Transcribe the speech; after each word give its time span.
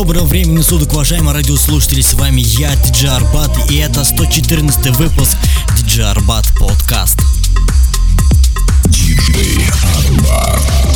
Доброго 0.00 0.24
времени 0.24 0.62
суток, 0.62 0.94
уважаемые 0.94 1.34
радиослушатели, 1.34 2.00
с 2.00 2.14
вами 2.14 2.40
я, 2.40 2.74
Диджей 2.74 3.10
Арбат, 3.10 3.50
и 3.70 3.76
это 3.76 4.02
114 4.02 4.96
выпуск 4.96 5.36
Диджей 5.76 6.06
Арбат 6.06 6.46
подкаст. 6.58 7.18
Диджей 8.86 9.68
Арбат. 9.98 10.89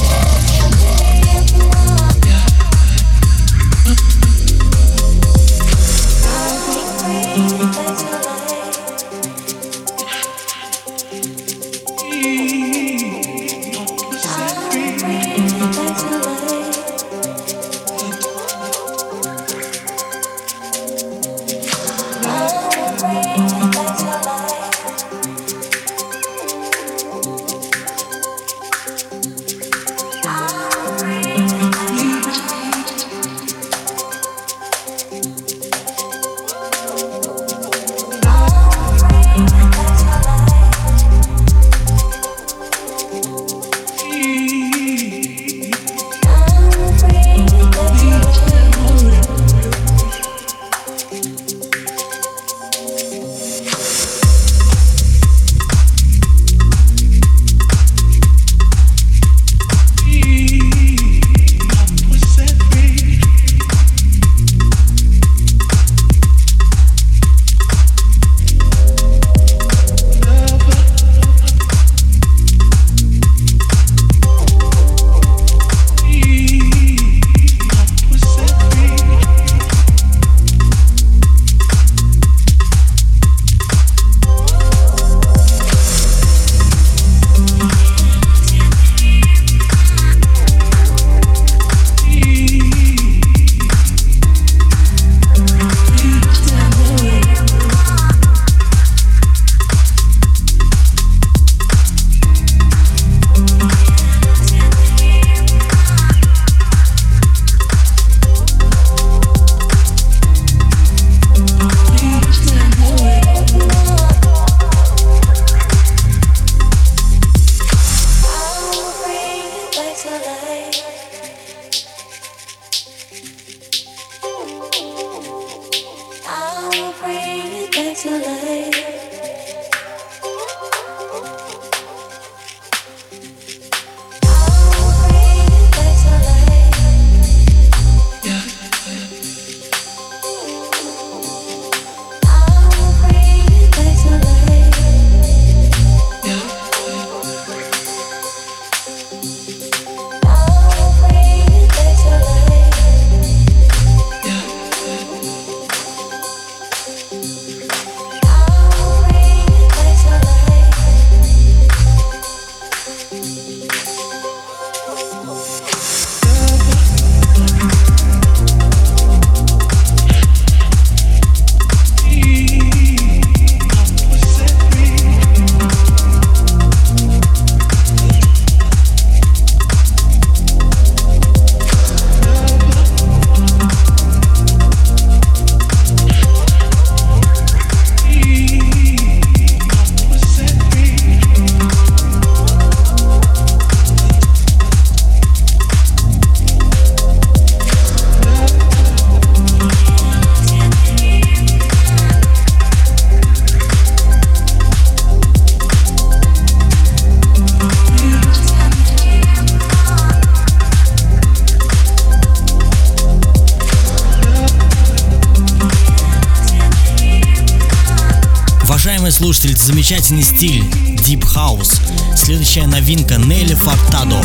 Слушатели, 219.14 219.52
это 219.52 219.64
замечательный 219.64 220.24
стиль 220.24 220.64
Deep 221.06 221.22
House. 221.36 221.80
Следующая 222.16 222.66
новинка 222.66 223.14
Нелли 223.14 223.54
Фортадо. 223.54 224.20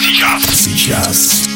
Jazz. 0.00 0.42
C'est 0.52 0.76
Jazz. 0.76 1.53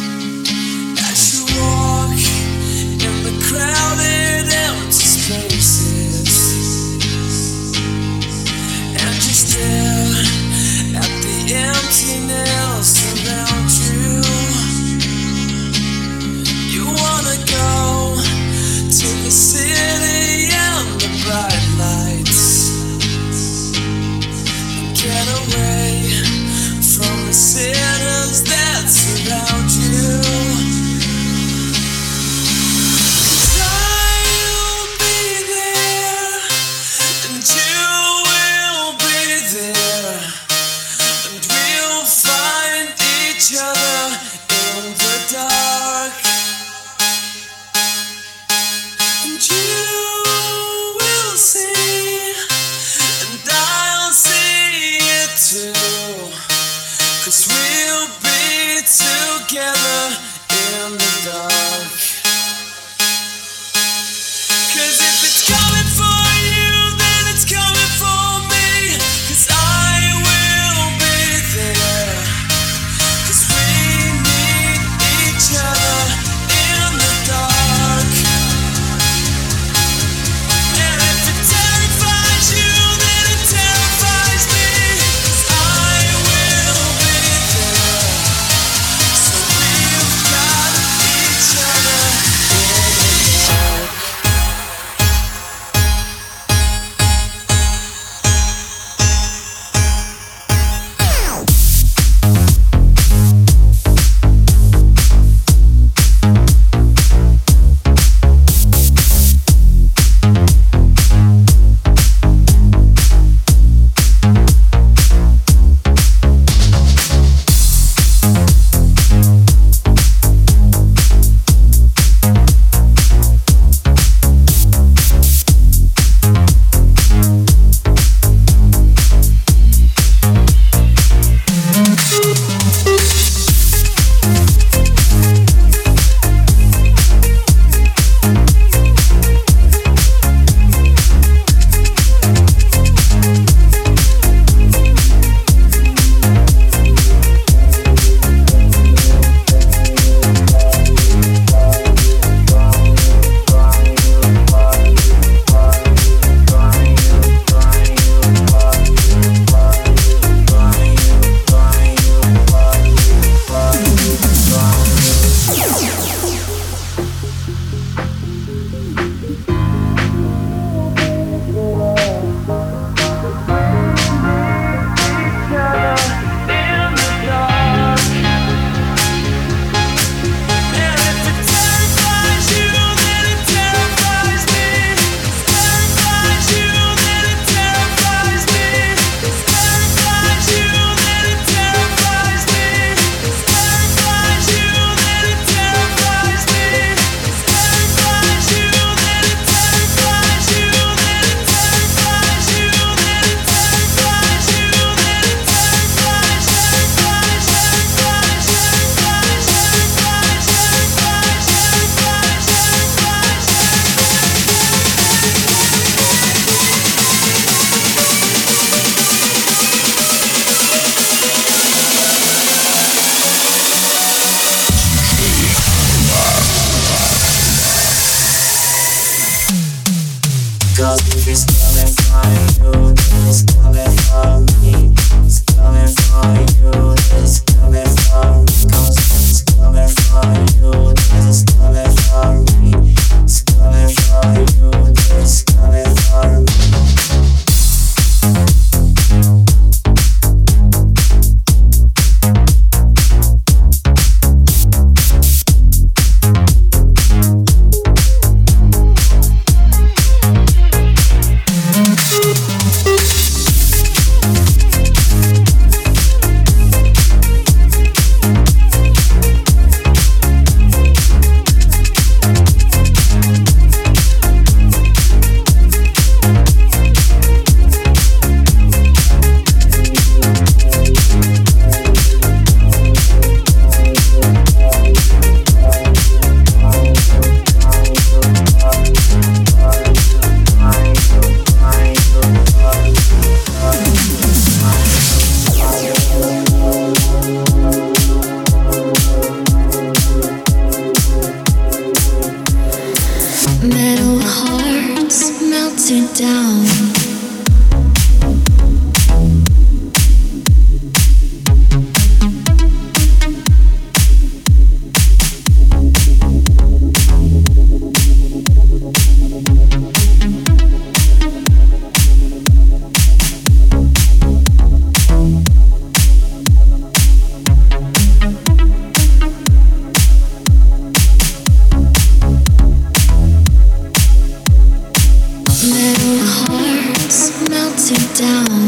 down. 338.19 338.68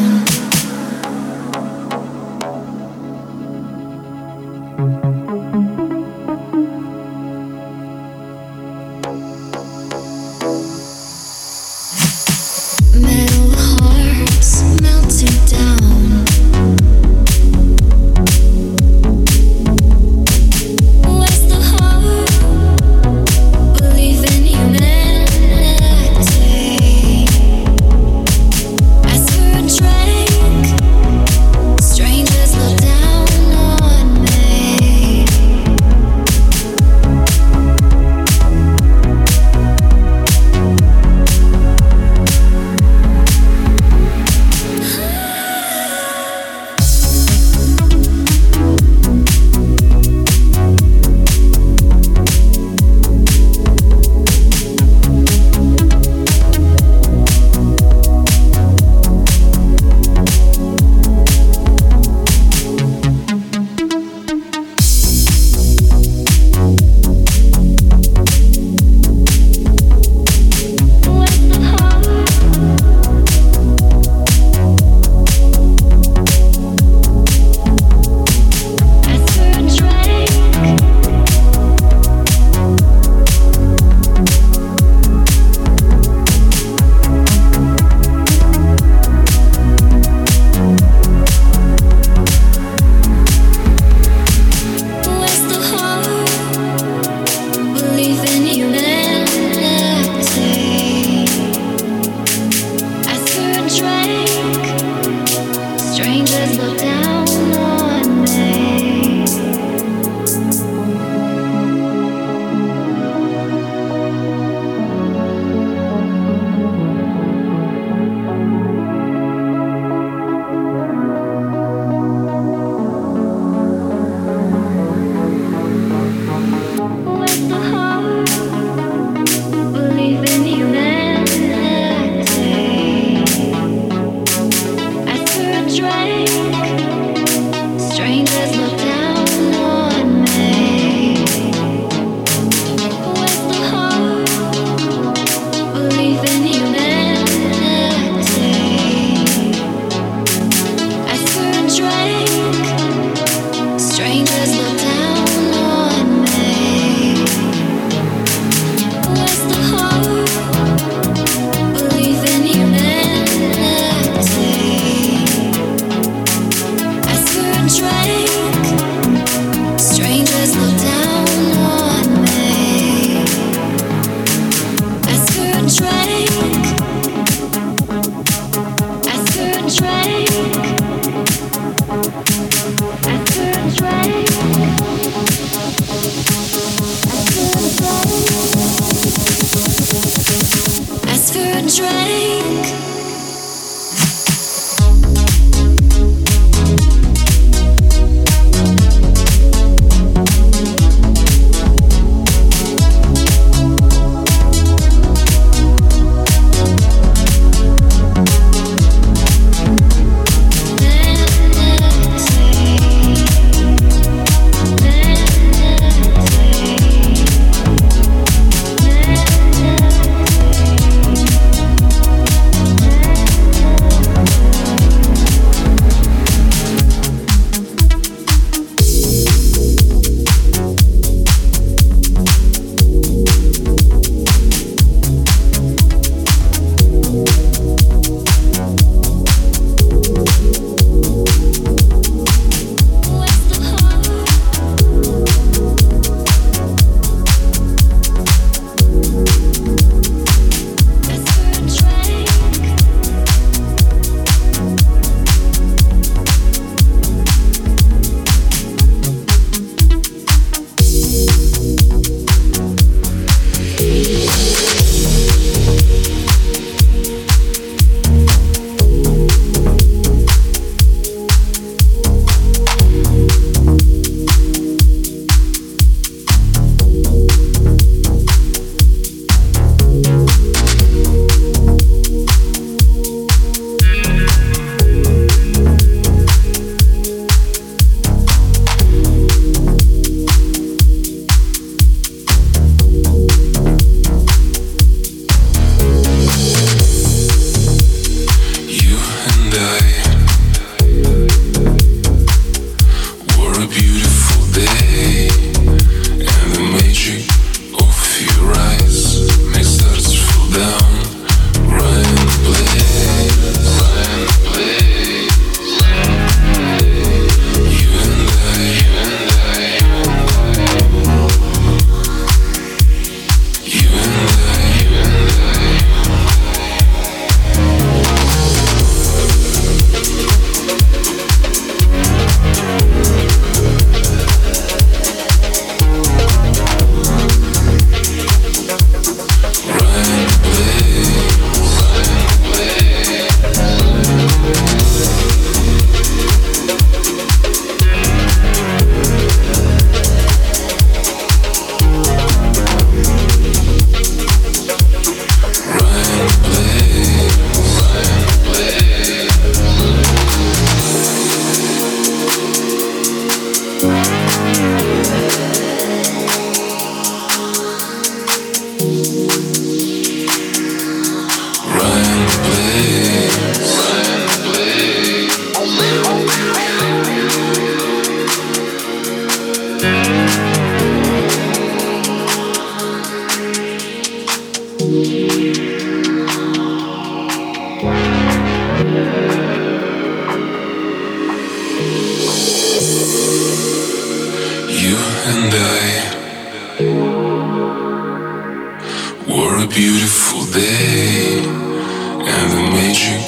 day 400.52 401.38
and 401.38 402.50
the 402.52 402.62
magic 402.74 403.22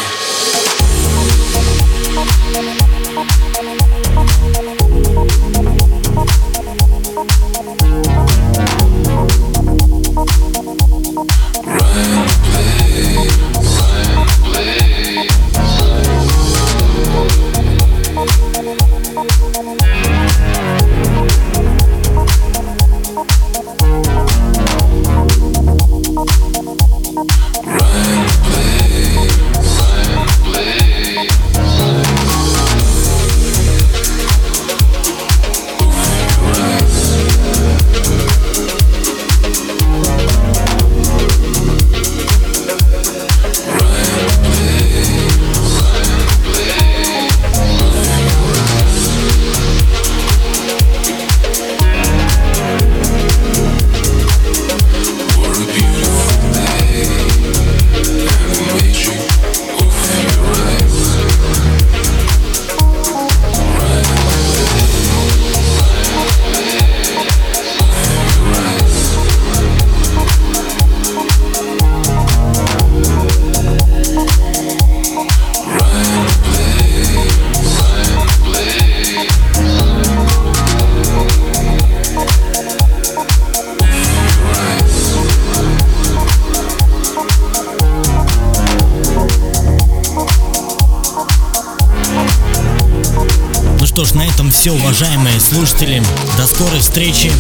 что 93.91 94.05
ж, 94.05 94.15
на 94.15 94.25
этом 94.25 94.53
все, 94.53 94.71
уважаемые 94.71 95.41
слушатели. 95.41 96.01
До 96.37 96.47
скорой 96.47 96.79
встречи. 96.79 97.33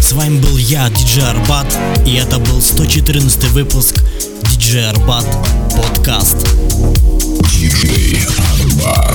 С 0.00 0.12
вами 0.12 0.40
был 0.40 0.56
я, 0.56 0.88
диджей 0.88 1.22
Арбат, 1.22 1.66
и 2.04 2.14
это 2.14 2.40
был 2.40 2.60
114 2.60 3.44
выпуск 3.50 4.02
диджей 4.50 4.88
Арбат 4.88 5.24
подкаст. 5.76 6.36
Диджей 7.52 8.18
Арбат. 8.58 9.14